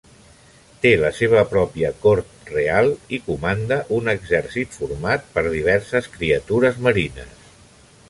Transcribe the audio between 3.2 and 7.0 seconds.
comanda un exèrcit format per diverses criatures